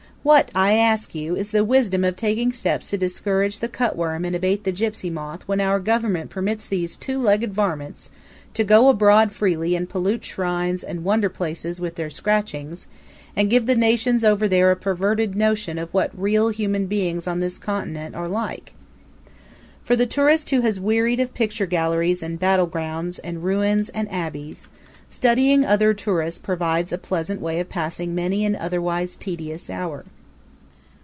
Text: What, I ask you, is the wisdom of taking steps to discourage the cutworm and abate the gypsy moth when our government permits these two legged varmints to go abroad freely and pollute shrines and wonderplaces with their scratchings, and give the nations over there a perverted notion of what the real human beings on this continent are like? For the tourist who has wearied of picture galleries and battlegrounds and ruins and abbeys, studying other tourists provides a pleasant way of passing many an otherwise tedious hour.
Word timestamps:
What, 0.23 0.51
I 0.53 0.73
ask 0.73 1.15
you, 1.15 1.35
is 1.35 1.49
the 1.49 1.65
wisdom 1.65 2.03
of 2.03 2.15
taking 2.15 2.53
steps 2.53 2.91
to 2.91 2.97
discourage 2.99 3.57
the 3.57 3.67
cutworm 3.67 4.23
and 4.23 4.35
abate 4.35 4.65
the 4.65 4.71
gypsy 4.71 5.11
moth 5.11 5.41
when 5.47 5.59
our 5.59 5.79
government 5.79 6.29
permits 6.29 6.67
these 6.67 6.95
two 6.95 7.17
legged 7.17 7.55
varmints 7.55 8.11
to 8.53 8.63
go 8.63 8.87
abroad 8.89 9.31
freely 9.31 9.75
and 9.75 9.89
pollute 9.89 10.23
shrines 10.23 10.83
and 10.83 11.03
wonderplaces 11.03 11.79
with 11.81 11.95
their 11.95 12.11
scratchings, 12.11 12.85
and 13.35 13.49
give 13.49 13.65
the 13.65 13.73
nations 13.73 14.23
over 14.23 14.47
there 14.47 14.69
a 14.69 14.75
perverted 14.75 15.35
notion 15.35 15.79
of 15.79 15.91
what 15.91 16.11
the 16.11 16.21
real 16.21 16.49
human 16.49 16.85
beings 16.85 17.25
on 17.25 17.39
this 17.39 17.57
continent 17.57 18.13
are 18.13 18.29
like? 18.29 18.75
For 19.83 19.95
the 19.95 20.05
tourist 20.05 20.51
who 20.51 20.61
has 20.61 20.79
wearied 20.79 21.19
of 21.19 21.33
picture 21.33 21.65
galleries 21.65 22.21
and 22.21 22.39
battlegrounds 22.39 23.17
and 23.23 23.43
ruins 23.43 23.89
and 23.89 24.07
abbeys, 24.11 24.67
studying 25.09 25.65
other 25.65 25.93
tourists 25.93 26.39
provides 26.39 26.93
a 26.93 26.97
pleasant 26.97 27.41
way 27.41 27.59
of 27.59 27.67
passing 27.67 28.15
many 28.15 28.45
an 28.45 28.55
otherwise 28.55 29.17
tedious 29.17 29.69
hour. 29.69 30.05